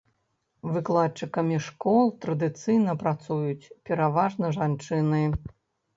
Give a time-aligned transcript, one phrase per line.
[0.75, 5.23] Выкладчыкамі школ традыцыйна працуюць пераважна жанчыны.